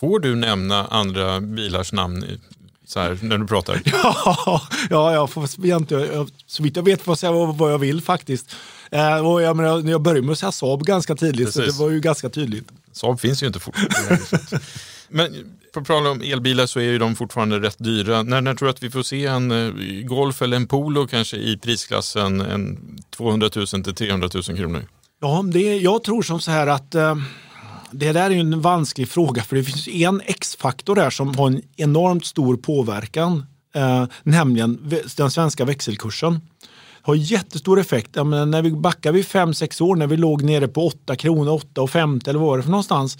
[0.00, 2.24] Får du nämna andra bilars namn
[2.86, 3.82] så här, när du pratar?
[4.02, 8.02] ja, ja, jag får egentligen, så vitt jag vet får jag säga vad jag vill
[8.02, 8.56] faktiskt.
[8.90, 11.54] Eh, och jag, menar, jag började med att säga Saab ganska tidigt, Precis.
[11.54, 12.68] så det var ju ganska tydligt.
[12.92, 14.20] Saab finns ju inte fortfarande.
[15.08, 15.34] Men
[15.74, 18.22] på tal om elbilar så är ju de fortfarande rätt dyra.
[18.22, 19.72] När, när tror du att vi får se en eh,
[20.06, 22.78] Golf eller en Polo kanske i prisklassen en
[23.16, 24.86] 200 000 till 300 000 kronor?
[25.20, 27.16] Ja, det, jag tror som så här att eh,
[27.98, 31.46] det där är ju en vansklig fråga för det finns en X-faktor där som har
[31.46, 36.40] en enormt stor påverkan, eh, nämligen den svenska växelkursen.
[37.02, 38.14] Har jättestor effekt.
[38.14, 42.38] När vi backar vi 5-6 år när vi låg nere på 8 kronor, 8,50 eller
[42.38, 43.18] vad var det för någonstans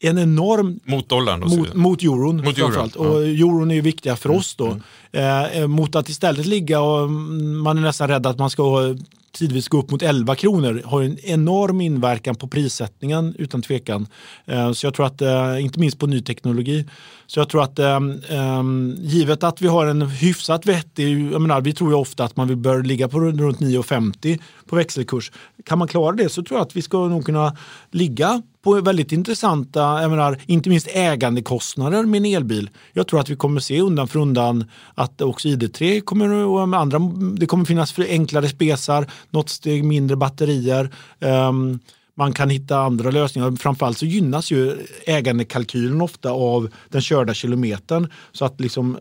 [0.00, 0.80] en enorm...
[0.84, 1.40] Mot dollarn?
[1.40, 2.90] Mot, mot euron mot euron.
[2.94, 3.00] Ja.
[3.00, 4.66] Och euron är ju viktiga för oss då.
[4.66, 4.82] Mm.
[5.12, 8.94] Eh, eh, mot att istället ligga och mm, man är nästan rädd att man ska
[9.32, 14.06] tidvis gå upp mot 11 kronor har en enorm inverkan på prissättningen utan tvekan.
[14.46, 16.84] Eh, så jag tror att, eh, inte minst på ny teknologi.
[17.30, 21.72] Så jag tror att um, givet att vi har en hyfsat vettig, jag menar, vi
[21.72, 25.32] tror ju ofta att man bör ligga på runt 9,50 på växelkurs.
[25.64, 27.56] Kan man klara det så tror jag att vi ska nog kunna
[27.90, 32.70] ligga på väldigt intressanta, jag menar, inte minst ägandekostnader med en elbil.
[32.92, 34.64] Jag tror att vi kommer se undan för undan
[34.94, 36.98] att också ID3 kommer och andra,
[37.38, 40.90] det kommer finnas enklare spesar, något steg mindre batterier.
[41.20, 41.80] Um,
[42.18, 43.56] man kan hitta andra lösningar.
[43.56, 48.12] Framförallt så gynnas ju ägandekalkylen ofta av den körda kilometern.
[48.32, 49.00] Så att liksom eh,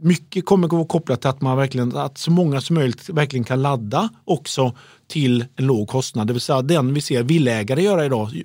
[0.00, 3.44] mycket kommer att vara kopplat till att, man verkligen, att så många som möjligt verkligen
[3.44, 4.74] kan ladda också
[5.08, 6.26] till en låg kostnad.
[6.26, 8.42] Det vill säga den vi ser villägare göra idag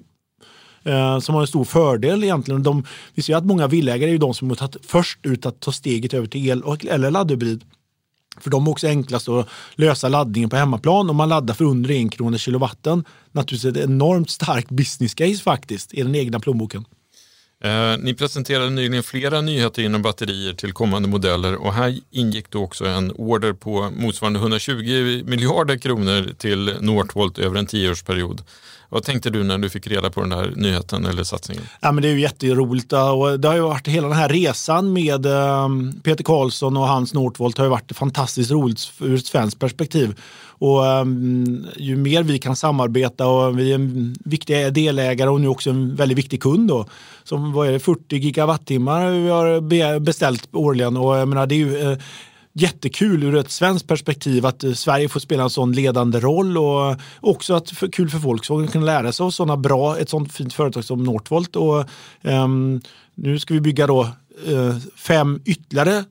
[0.84, 2.64] eh, som har en stor fördel egentligen.
[2.64, 5.72] De, vi ser att många villägare är de som har tagit först ut att ta
[5.72, 7.64] steget över till el eller laddhybrid.
[8.42, 11.10] För de är också enklast att lösa laddningen på hemmaplan.
[11.10, 13.04] Om man laddar för under en krona kilowatten.
[13.32, 16.86] Naturligtvis ett enormt starkt business case faktiskt i den egna plånboken.
[17.64, 22.64] Eh, ni presenterade nyligen flera nyheter inom batterier till kommande modeller och här ingick då
[22.64, 28.42] också en order på motsvarande 120 miljarder kronor till Northvolt över en tioårsperiod.
[28.90, 31.64] Vad tänkte du när du fick reda på den här nyheten eller satsningen?
[31.80, 34.94] Ja, men det är ju jätteroligt och det har ju varit hela den här resan
[34.94, 39.60] med ehm, Peter Karlsson och hans Northvolt har ju varit fantastiskt roligt ur ett svenskt
[39.60, 40.16] perspektiv.
[40.60, 45.48] Och ehm, ju mer vi kan samarbeta och vi är en viktig delägare och nu
[45.48, 46.86] också en väldigt viktig kund då.
[47.24, 49.10] Som vad är det, 40 gigawattimmar
[49.70, 51.98] vi har beställt årligen och jag menar det är ju eh,
[52.62, 56.96] jättekul ur ett svenskt perspektiv att eh, Sverige får spela en sån ledande roll och
[57.20, 60.34] också att för, kul för folk att kunna lära sig av sådana bra, ett sånt
[60.34, 61.56] fint företag som Northvolt.
[61.56, 61.86] Och,
[62.22, 62.82] um,
[63.16, 64.10] nu ska vi bygga då
[64.48, 66.04] uh, fem ytterligare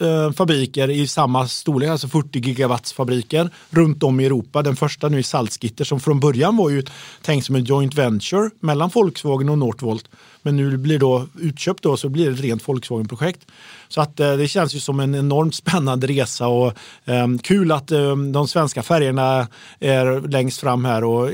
[0.00, 4.62] eh, fabriker i samma storlek, alltså 40 gigawatts fabriker runt om i Europa.
[4.62, 6.82] Den första nu i Salzgitter som från början var ju
[7.22, 10.08] tänkt som en joint venture mellan Volkswagen och Northvolt.
[10.44, 13.46] Men nu blir då utköpt då så blir det ett rent Volkswagen-projekt.
[13.88, 16.72] Så att eh, det känns ju som en enormt spännande resa och
[17.04, 19.48] eh, kul att eh, de svenska färgerna
[19.80, 21.30] är längst fram här och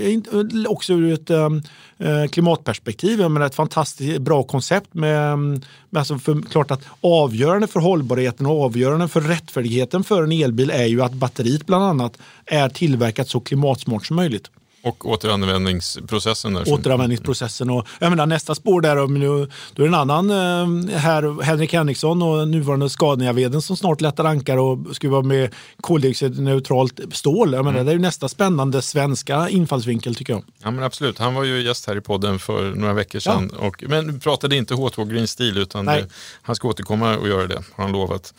[0.68, 1.62] också ur ett ehm,
[1.98, 3.30] eh, klimatperspektiv.
[3.30, 8.46] Men ett fantastiskt bra koncept med, ehm, med alltså för, klart att avgörande för hållbarheten
[8.46, 13.28] och avgörande för rättfärdigheten för en elbil är ju att batteriet bland annat är tillverkat
[13.28, 14.50] så klimatsmart som möjligt.
[14.82, 16.54] Och återanvändningsprocessen.
[16.54, 16.72] Där.
[16.72, 17.70] Återanvändningsprocessen.
[17.70, 22.22] Och, jag menar, nästa spår där, då är det en annan eh, här, Henrik Henriksson
[22.22, 27.52] och nuvarande Scania-veden som snart lättar ankar och ska vara med koldioxidneutralt stål.
[27.52, 27.86] Jag menar, mm.
[27.86, 30.42] Det är nästa spännande svenska infallsvinkel tycker jag.
[30.62, 33.50] Ja men absolut, han var ju gäst här i podden för några veckor sedan.
[33.60, 33.66] Ja.
[33.66, 36.06] Och, men pratade inte H2 Green Steel utan det,
[36.42, 38.34] han ska återkomma och göra det, har han lovat.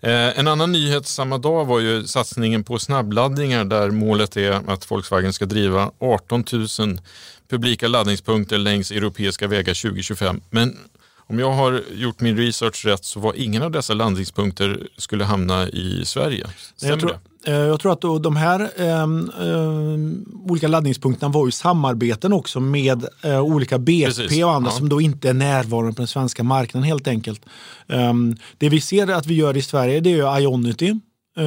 [0.00, 4.90] Eh, en annan nyhet samma dag var ju satsningen på snabbladdningar där målet är att
[4.90, 7.00] Volkswagen ska driva 18 000
[7.48, 10.40] publika laddningspunkter längs europeiska vägar 2025.
[10.50, 10.76] Men
[11.28, 15.68] om jag har gjort min research rätt så var ingen av dessa laddningspunkter skulle hamna
[15.68, 16.46] i Sverige.
[16.76, 17.52] Stämmer jag tror, det?
[17.52, 19.06] Eh, jag tror att de här eh,
[20.50, 24.76] olika laddningspunkterna var ju samarbeten också med eh, olika BP Precis, och andra ja.
[24.76, 27.40] som då inte är närvarande på den svenska marknaden helt enkelt.
[27.86, 30.94] Um, det vi ser att vi gör i Sverige det är ju Ionity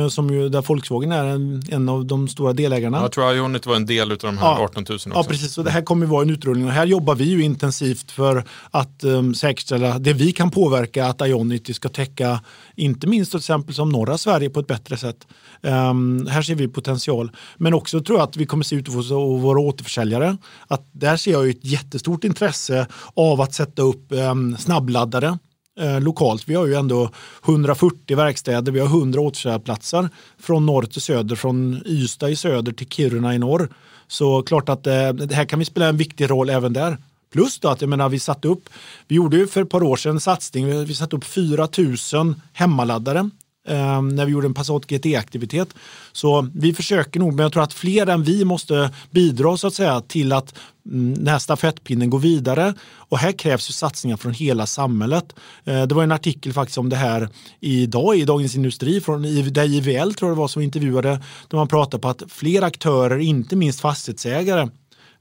[0.10, 3.02] som ju, där Volkswagen är en, en av de stora delägarna.
[3.02, 5.10] Jag tror Ionit var en del av de här ja, 18 000 också.
[5.10, 5.58] Ja, precis.
[5.58, 8.44] Och det här kommer ju vara en utrullning och här jobbar vi ju intensivt för
[8.72, 12.42] att um, säkerställa det vi kan påverka att Ionity ska täcka,
[12.76, 15.28] inte minst till exempel som norra Sverige på ett bättre sätt.
[15.62, 17.32] Um, här ser vi potential.
[17.58, 20.38] Men också tror jag att vi kommer se ut hos våra återförsäljare.
[20.68, 25.38] Att där ser jag ett jättestort intresse av att sätta upp um, snabbladdare
[25.80, 26.44] eh, lokalt.
[26.50, 27.10] Vi har ju ändå
[27.46, 32.88] 140 verkstäder, vi har 100 återförsäljarplatser från norr till söder, från Ystad i söder till
[32.88, 33.70] Kiruna i norr.
[34.08, 36.98] Så klart att eh, det här kan vi spela en viktig roll även där.
[37.34, 38.70] Plus då att jag menar, vi satte upp,
[39.08, 41.68] vi gjorde ju för ett par år sedan en satsning, vi satte upp 4
[42.14, 43.30] 000 hemmaladdare
[43.68, 45.74] eh, när vi gjorde en Passat GT-aktivitet.
[46.12, 49.74] Så vi försöker nog, men jag tror att fler än vi måste bidra så att
[49.74, 50.56] säga till att
[50.92, 52.74] mm, den här stafettpinnen går vidare.
[52.92, 55.36] Och här krävs ju satsningar från hela samhället.
[55.64, 59.22] Eh, det var en artikel faktiskt om det här idag i Dagens Industri från
[59.54, 61.10] där IVL tror jag det var som intervjuade
[61.48, 64.70] där man pratar på att fler aktörer, inte minst fastighetsägare,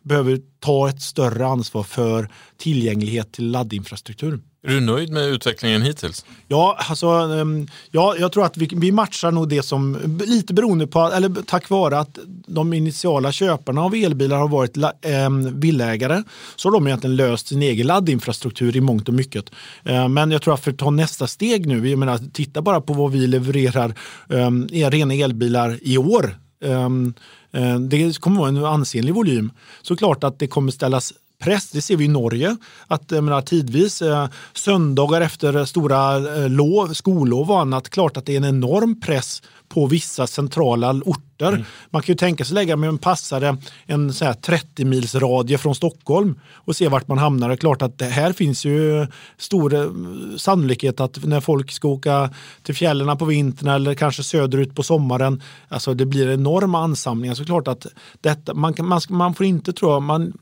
[0.03, 4.41] behöver ta ett större ansvar för tillgänglighet till laddinfrastruktur.
[4.63, 6.25] Är du nöjd med utvecklingen hittills?
[6.49, 10.87] Ja, alltså, ehm, ja jag tror att vi, vi matchar nog det som, lite beroende
[10.87, 16.23] på, eller tack vare att de initiala köparna av elbilar har varit eh, villägare,
[16.57, 19.51] så har de egentligen löst sin egen laddinfrastruktur i mångt och mycket.
[19.85, 22.81] Eh, men jag tror att för att ta nästa steg nu, jag menar, titta bara
[22.81, 23.95] på vad vi levererar
[24.29, 26.39] eh, rena elbilar i år.
[26.65, 29.53] Eh, det kommer vara en ansenlig volym.
[29.83, 31.71] Så klart att det kommer ställas press.
[31.71, 32.57] Det ser vi i Norge.
[32.87, 38.27] Att jag menar, tidvis eh, söndagar efter stora eh, lov, skollov och annat, klart att
[38.27, 41.49] det är en enorm press på vissa centrala orter.
[41.49, 41.65] Mm.
[41.91, 45.75] Man kan ju tänka sig lägga med en passare en så 30 mils radie från
[45.75, 47.49] Stockholm och se vart man hamnar.
[47.49, 49.91] Det är klart att det här finns ju stor eh,
[50.37, 52.31] sannolikhet att när folk ska åka
[52.63, 57.35] till fjällen på vintern eller kanske söderut på sommaren, alltså det blir enorma ansamlingar.
[57.35, 57.87] Så klart att
[58.21, 60.33] detta, man, man, man får inte tro, man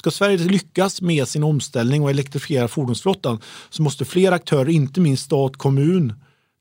[0.00, 5.24] Ska Sverige lyckas med sin omställning och elektrifiera fordonsflottan så måste fler aktörer, inte minst
[5.24, 6.12] stat, kommun,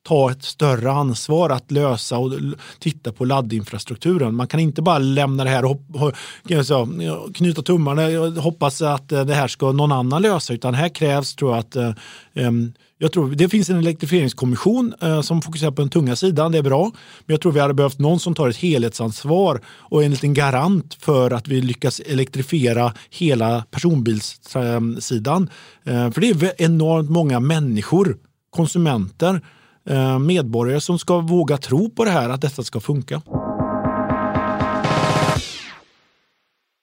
[0.07, 2.33] ta ett större ansvar att lösa och
[2.79, 4.35] titta på laddinfrastrukturen.
[4.35, 5.81] Man kan inte bara lämna det här och
[7.35, 11.35] knyta tummarna och hoppas att eh, det här ska någon annan lösa utan här krävs
[11.35, 11.91] tror jag att eh,
[13.01, 16.63] jag tror det finns en elektrifieringskommission eh, som fokuserar på den tunga sidan, det är
[16.63, 16.83] bra.
[17.25, 20.33] Men jag tror vi hade behövt någon som tar ett helhetsansvar och är en liten
[20.33, 25.49] garant för att vi lyckas elektrifiera hela personbilssidan.
[25.83, 28.17] Eh, för det är enormt många människor,
[28.49, 29.41] konsumenter,
[29.89, 33.21] eh, medborgare som ska våga tro på det här, att detta ska funka.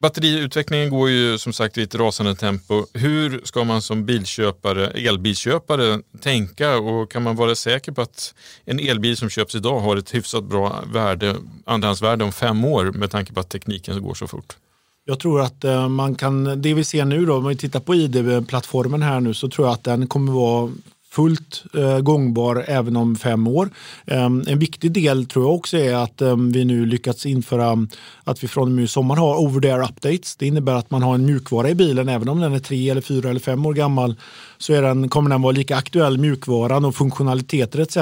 [0.03, 2.87] Batteriutvecklingen går ju som sagt i ett rasande tempo.
[2.95, 8.79] Hur ska man som bilköpare, elbilköpare tänka och kan man vara säker på att en
[8.79, 13.33] elbil som köps idag har ett hyfsat bra värde, andrahandsvärde om fem år med tanke
[13.33, 14.57] på att tekniken går så fort?
[15.05, 17.95] Jag tror att eh, man kan, det vi ser nu då, om vi tittar på
[17.95, 20.73] ID-plattformen här nu så tror jag att den kommer vara
[21.17, 23.71] fullt eh, gångbar även om fem år.
[24.07, 27.87] Eh, en viktig del tror jag också är att eh, vi nu lyckats införa
[28.25, 30.37] att vi från och med sommar har over the air updates.
[30.37, 33.01] Det innebär att man har en mjukvara i bilen även om den är tre eller
[33.01, 34.15] fyra eller fem år gammal
[34.59, 37.97] så är den, kommer den vara lika aktuell mjukvaran och funktionaliteter etc.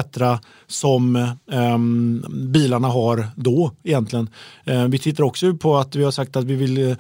[0.67, 1.17] som
[1.53, 4.29] ehm, bilarna har då egentligen.
[4.65, 6.97] Ehm, vi tittar också på att vi har sagt att vi vill eh,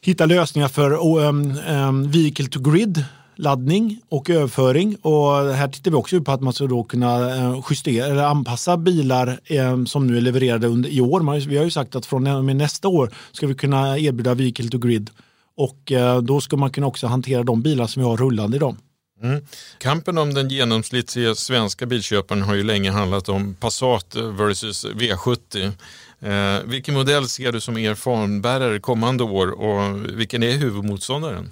[0.00, 3.04] hitta lösningar för um, um, vehicle to grid
[3.36, 4.96] laddning och överföring.
[4.96, 8.76] Och här tittar vi också på att man ska då kunna eh, justera eller anpassa
[8.76, 11.46] bilar eh, som nu är levererade under, i år.
[11.48, 14.68] Vi har ju sagt att från och med nästa år ska vi kunna erbjuda vehicle
[14.68, 15.10] to grid
[15.56, 18.76] och eh, då ska man kunna också hantera de bilar som vi har rullande idag.
[19.22, 19.46] Mm.
[19.78, 25.72] Kampen om den genomsnittliga svenska bilköparen har ju länge handlat om Passat versus V70.
[26.20, 31.50] Eh, vilken modell ser du som er fanbärare kommande år och vilken är huvudmotståndaren?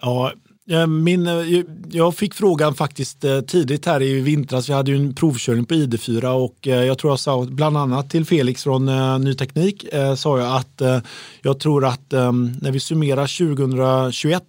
[0.00, 0.32] Ja,
[0.70, 4.68] Eh, min, eh, jag fick frågan faktiskt eh, tidigt här i vintras.
[4.68, 8.24] Vi hade ju en provkörning på ID4 och jag tror jag sa bland annat till
[8.24, 8.86] Felix från
[9.24, 11.04] Ny Teknik sa jag att
[11.42, 12.12] jag tror att
[12.60, 14.42] när vi summerar 2021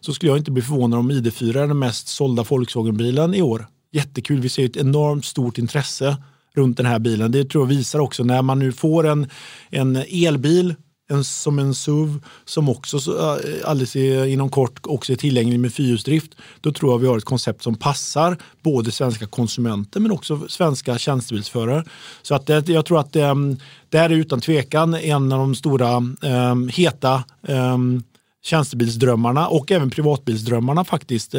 [0.00, 3.66] så skulle jag inte bli förvånad om ID4 är den mest sålda Volkswagen-bilen i år.
[3.92, 6.16] Jättekul, vi ser ett enormt stort intresse
[6.54, 7.32] runt den här bilen.
[7.32, 9.26] Det tror jag visar också när man nu får en,
[9.70, 10.74] en elbil
[11.08, 16.32] en, som en SUV som också eh, alldeles inom kort också är tillgänglig med fyrhjulsdrift.
[16.60, 20.98] Då tror jag vi har ett koncept som passar både svenska konsumenter men också svenska
[20.98, 21.84] tjänstebilsförare.
[22.22, 23.56] Så att det, jag tror att det,
[23.88, 28.02] det här är utan tvekan en av de stora um, heta um,
[28.42, 31.34] tjänstebilsdrömmarna och även privatbilsdrömmarna faktiskt.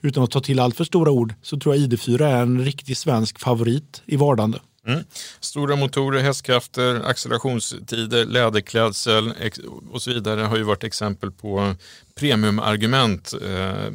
[0.00, 2.96] Utan att ta till allt för stora ord så tror jag ID4 är en riktig
[2.96, 4.58] svensk favorit i vardande.
[4.86, 5.04] Mm.
[5.40, 9.32] Stora motorer, hästkrafter, accelerationstider, läderklädsel
[9.92, 11.74] och så vidare har ju varit exempel på
[12.14, 13.32] premiumargument.
[13.42, 13.90] Eh,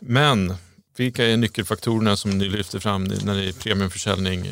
[0.00, 0.54] men
[0.96, 4.46] vilka är nyckelfaktorerna som ni lyfter fram när det är premiumförsäljning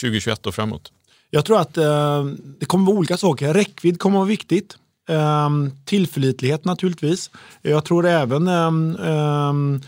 [0.00, 0.92] 2021 och framåt?
[1.30, 2.24] Jag tror att eh,
[2.60, 3.54] det kommer vara olika saker.
[3.54, 4.76] Räckvidd kommer att vara viktigt.
[5.08, 7.30] Ehm, tillförlitlighet naturligtvis.
[7.62, 9.80] Jag tror även um,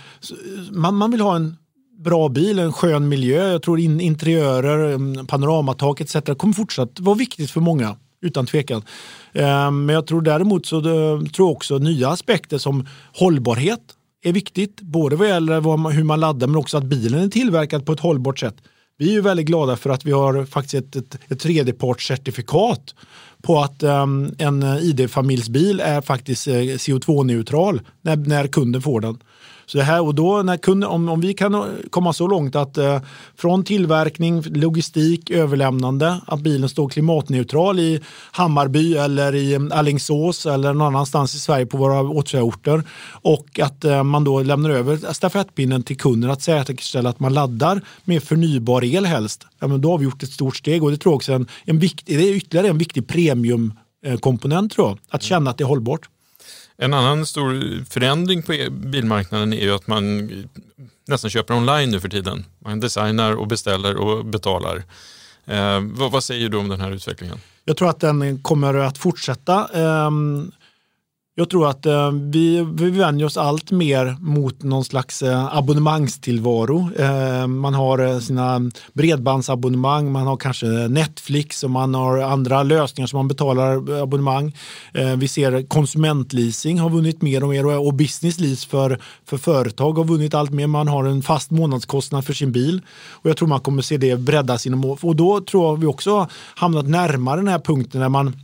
[0.71, 1.57] man, man vill ha en
[2.05, 3.53] bra bil, en skön miljö.
[3.53, 6.17] Jag tror in, interiörer, mm, panoramatak etc.
[6.39, 8.83] kommer fortsatt vara viktigt för många utan tvekan.
[9.33, 13.81] Ehm, men jag tror däremot så tror jag också nya aspekter som hållbarhet
[14.23, 14.81] är viktigt.
[14.81, 18.39] Både vad gäller hur man laddar men också att bilen är tillverkad på ett hållbart
[18.39, 18.57] sätt.
[18.99, 22.95] Vi är ju väldigt glada för att vi har faktiskt ett, ett, ett tredjepartscertifikat
[23.43, 29.19] på att um, en eh, ID-familjsbil är faktiskt eh, CO2-neutral när, när kunden får den.
[29.71, 32.79] Så det här, och då när kunden, om, om vi kan komma så långt att
[32.79, 33.01] eh,
[33.37, 38.01] från tillverkning, logistik, överlämnande, att bilen står klimatneutral i
[38.33, 42.83] Hammarby eller i eh, Allingsås eller någon annanstans i Sverige på våra återförsäljningsorter
[43.23, 47.81] och att eh, man då lämnar över stafettpinnen till kunden att säkerställa att man laddar
[48.05, 49.47] med förnybar el helst.
[49.59, 51.37] Ja, men då har vi gjort ett stort steg och det tror jag också är
[51.37, 55.59] en, en viktig, det är ytterligare en viktig premiumkomponent eh, tror jag, att känna att
[55.59, 56.09] det är hållbart.
[56.83, 60.31] En annan stor förändring på e- bilmarknaden är ju att man
[61.09, 62.45] nästan köper online nu för tiden.
[62.59, 64.83] Man designar och beställer och betalar.
[65.47, 67.39] Eh, vad, vad, säger du om den här utvecklingen?
[67.65, 69.69] Jag tror att den kommer att fortsätta.
[69.75, 70.11] Eh,
[71.41, 76.91] jag tror att eh, vi, vi vänjer oss allt mer mot någon slags eh, abonnemangstillvaro.
[76.99, 83.07] Eh, man har eh, sina bredbandsabonnemang, man har kanske Netflix och man har andra lösningar
[83.07, 84.57] som man betalar eh, abonnemang.
[84.95, 89.37] Eh, vi ser konsumentleasing har vunnit mer och mer och, och business lease för, för
[89.37, 90.67] företag har vunnit allt mer.
[90.67, 92.81] Man har en fast månadskostnad för sin bil
[93.11, 96.29] och jag tror man kommer se det breddas inom och då tror jag vi också
[96.55, 98.37] hamnat närmare den här punkten när man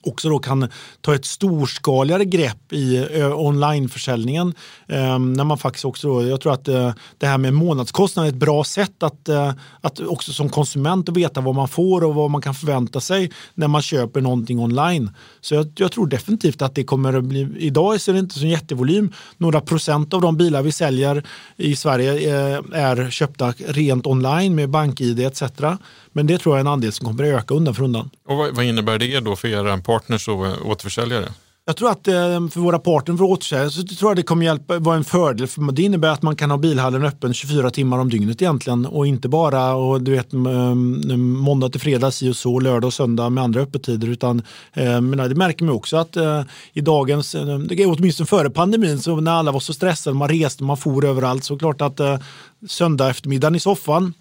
[0.00, 0.68] också då kan
[1.00, 4.54] ta ett storskaligare grepp i eh, onlineförsäljningen.
[4.88, 8.28] Ehm, när man faktiskt också då, jag tror att eh, det här med månadskostnad är
[8.28, 12.14] ett bra sätt att, eh, att också som konsument att veta vad man får och
[12.14, 15.10] vad man kan förvänta sig när man köper någonting online.
[15.40, 18.48] Så jag, jag tror definitivt att det kommer att bli, idag ser det inte som
[18.48, 19.12] jättevolym.
[19.36, 21.22] Några procent av de bilar vi säljer
[21.56, 25.42] i Sverige eh, är köpta rent online med bank-id etc.
[26.12, 28.10] Men det tror jag är en andel som kommer att öka undan för undan.
[28.28, 31.28] Och vad, vad innebär det då för era partners och eh, återförsäljare?
[31.66, 34.78] Jag tror att eh, för våra partner för återförsäljare så tror jag det kommer hjälpa,
[34.78, 35.46] vara en fördel.
[35.46, 39.06] För det innebär att man kan ha bilhallen öppen 24 timmar om dygnet egentligen och
[39.06, 40.74] inte bara och du vet, eh,
[41.16, 44.08] måndag till fredag si och så, lördag och söndag med andra öppettider.
[44.08, 44.42] Utan,
[44.74, 46.16] men det märker man också att
[46.72, 47.34] i dagens,
[47.86, 51.58] åtminstone före pandemin, så när alla var så stressade, man reste, man for överallt, så
[51.58, 52.00] klart att
[52.68, 54.14] söndag eftermiddagen i soffan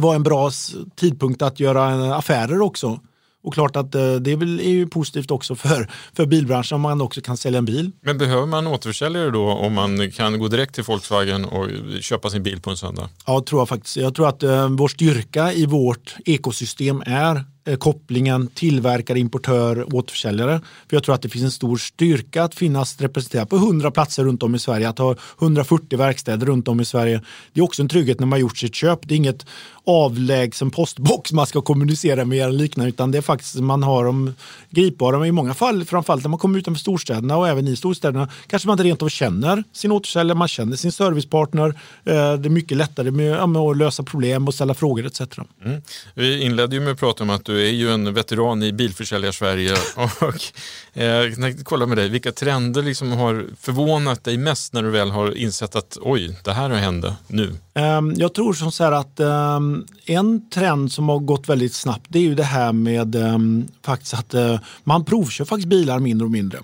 [0.00, 0.50] var en bra
[0.96, 3.00] tidpunkt att göra affärer också.
[3.42, 6.80] Och klart att eh, det är, väl, är ju positivt också för, för bilbranschen om
[6.80, 7.90] man också kan sälja en bil.
[8.00, 11.68] Men behöver man återförsäljare då om man kan gå direkt till Volkswagen och
[12.00, 13.08] köpa sin bil på en söndag?
[13.26, 13.96] Ja, tror jag faktiskt.
[13.96, 20.60] Jag tror att eh, vår styrka i vårt ekosystem är Eh, kopplingen tillverkare, importör, återförsäljare.
[20.88, 24.24] För jag tror att det finns en stor styrka att finnas representerad på 100 platser
[24.24, 24.88] runt om i Sverige.
[24.88, 27.20] Att ha 140 verkstäder runt om i Sverige.
[27.52, 28.98] Det är också en trygghet när man gjort sitt köp.
[29.02, 29.46] Det är inget
[29.88, 34.34] avlägsen postbox man ska kommunicera med eller liknande utan det är faktiskt man har dem
[34.70, 35.18] gripbara.
[35.18, 38.68] Men i många fall, framförallt när man kommer utanför storstäderna och även i storstäderna, kanske
[38.68, 41.68] man inte rent av känner sin återförsäljare, man känner sin servicepartner.
[41.68, 45.20] Eh, det är mycket lättare med, att lösa problem och ställa frågor etc.
[45.64, 45.82] Mm.
[46.14, 49.72] Vi inledde ju med att prata om att du är ju en veteran i bilförsäljar-Sverige.
[49.96, 55.10] och, eh, kolla med dig, vilka trender liksom har förvånat dig mest när du väl
[55.10, 57.54] har insett att oj, det här har hänt nu?
[57.74, 62.06] Ehm, jag tror som så här att ehm, en trend som har gått väldigt snabbt
[62.08, 66.24] det är ju det här med ehm, faktiskt att eh, man provkör faktiskt bilar mindre
[66.24, 66.58] och mindre.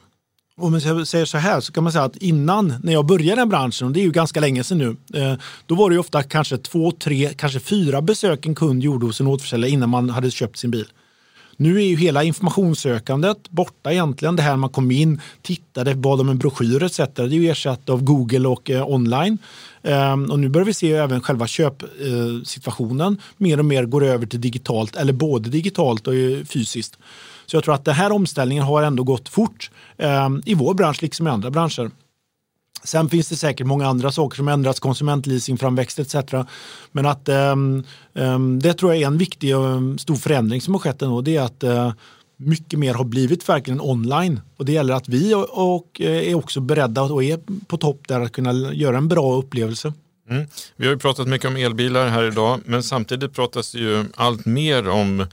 [0.61, 3.37] Om man säger så här så kan man säga att innan när jag började i
[3.37, 6.01] den branschen, och det är ju ganska länge sedan nu, eh, då var det ju
[6.01, 10.11] ofta kanske två, tre, kanske fyra besök en kund gjorde hos en återförsäljare innan man
[10.11, 10.87] hade köpt sin bil.
[11.57, 14.37] Nu är ju hela informationssökandet borta egentligen.
[14.37, 16.97] Det här man kom in, tittade, bad om en broschyr etc.
[16.97, 19.39] Det är ju ersatt av Google och eh, online.
[19.83, 24.27] Ehm, och nu börjar vi se även själva köpsituationen eh, mer och mer går över
[24.27, 26.99] till digitalt eller både digitalt och eh, fysiskt.
[27.47, 31.03] Så jag tror att den här omställningen har ändå gått fort eh, i vår bransch
[31.03, 31.91] liksom i andra branscher.
[32.85, 36.15] Sen finns det säkert många andra saker som ändrats, konsumentleasing, framväxt etc.
[36.93, 40.75] Men att um, um, det tror jag är en viktig och um, stor förändring som
[40.75, 41.21] har skett ändå.
[41.21, 41.93] Det är att uh,
[42.37, 44.41] mycket mer har blivit verkligen online.
[44.57, 48.09] Och det gäller att vi och, och eh, är också beredda och är på topp
[48.09, 49.93] där att kunna göra en bra upplevelse.
[50.31, 50.47] Mm.
[50.77, 54.47] Vi har ju pratat mycket om elbilar här idag, men samtidigt pratas det ju allt
[54.47, 55.27] mer om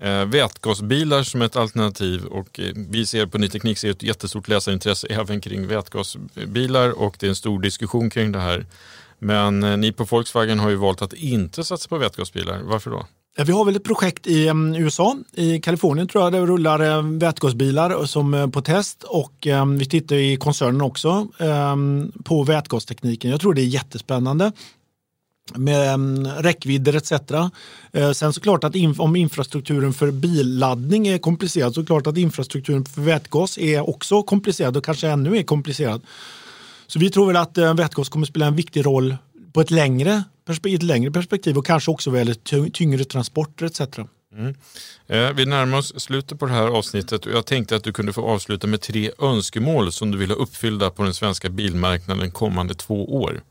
[0.00, 4.48] eh, vätgasbilar som ett alternativ och eh, vi ser på Ny Teknik ser ett jättestort
[4.48, 8.66] läsarintresse även kring vätgasbilar och det är en stor diskussion kring det här.
[9.18, 12.60] Men eh, ni på Volkswagen har ju valt att inte satsa på vätgasbilar.
[12.62, 13.06] Varför då?
[13.36, 17.02] Vi har väl ett projekt i mm, USA, i Kalifornien tror jag, där rullar eh,
[17.02, 21.28] vätgasbilar som eh, på test och eh, vi tittar i koncernen också
[22.24, 23.30] på vätgastekniken.
[23.30, 24.52] Jag tror det är jättespännande
[25.52, 27.12] med mm, räckvidder etc.
[27.92, 33.00] Eh, sen såklart att om infrastrukturen för billaddning är komplicerad så klart att infrastrukturen för
[33.00, 36.02] vätgas är också komplicerad och kanske ännu mer komplicerad.
[36.86, 39.16] Så vi tror väl att eh, vätgas kommer spela en viktig roll
[39.52, 40.24] på ett längre,
[40.66, 43.80] ett längre perspektiv och kanske också vad gäller tyngre transporter etc.
[44.36, 44.54] Mm.
[45.06, 48.12] Eh, vi närmar oss slutet på det här avsnittet och jag tänkte att du kunde
[48.12, 52.74] få avsluta med tre önskemål som du vill ha uppfyllda på den svenska bilmarknaden kommande
[52.74, 53.42] två år.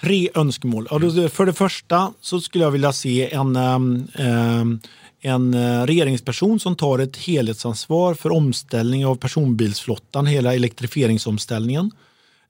[0.00, 0.88] Tre önskemål.
[0.90, 4.80] Då, för det första så skulle jag vilja se en, um,
[5.20, 11.90] en uh, regeringsperson som tar ett helhetsansvar för omställning av personbilsflottan, hela elektrifieringsomställningen.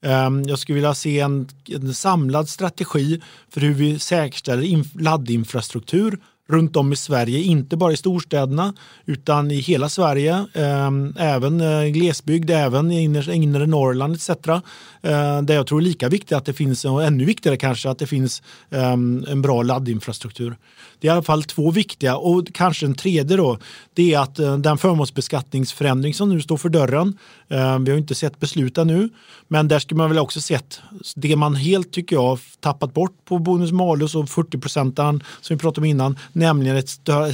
[0.04, 6.18] Ehm, jag skulle vilja se en, en samlad strategi för hur vi säkerställer laddinfrastruktur
[6.48, 8.74] runt om i Sverige, inte bara i storstäderna
[9.06, 14.28] utan i hela Sverige, ehm, även eh, glesbygd, även i inre, inre Norrland etc.
[14.28, 17.98] Eh, där jag tror är lika viktigt att det finns, och ännu viktigare kanske, att
[17.98, 20.56] det finns ehm, en bra laddinfrastruktur.
[21.04, 23.58] Det är i alla fall två viktiga och kanske en tredje då,
[23.94, 28.40] det är att eh, den förmånsbeskattningsförändring som nu står för dörren, vi har inte sett
[28.40, 29.08] besluta nu,
[29.48, 30.80] men där skulle man väl också sett
[31.16, 35.60] det man helt tycker jag tappat bort på bonus malus och 40 procentaren som vi
[35.60, 37.30] pratade om innan, nämligen ett större,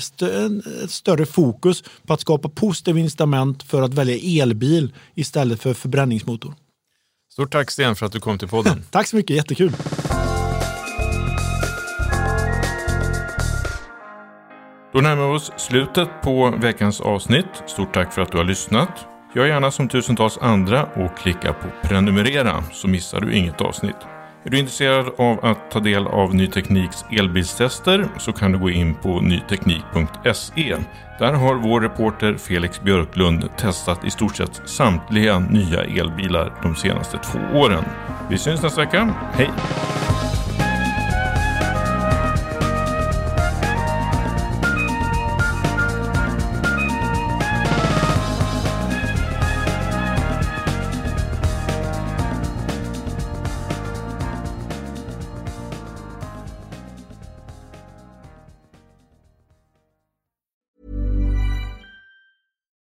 [0.84, 6.54] ett större fokus på att skapa positiva incitament för att välja elbil istället för förbränningsmotor.
[7.32, 8.82] Stort tack Sten för att du kom till podden.
[8.90, 9.72] tack så mycket, jättekul.
[14.92, 17.62] Då närmar vi oss slutet på veckans avsnitt.
[17.66, 19.06] Stort tack för att du har lyssnat.
[19.34, 23.96] Gör gärna som tusentals andra och klicka på prenumerera så missar du inget avsnitt.
[24.44, 28.70] Är du intresserad av att ta del av Ny Tekniks elbilstester så kan du gå
[28.70, 30.76] in på nyteknik.se.
[31.18, 37.18] Där har vår reporter Felix Björklund testat i stort sett samtliga nya elbilar de senaste
[37.18, 37.84] två åren.
[38.30, 39.14] Vi syns nästa vecka.
[39.32, 39.50] Hej!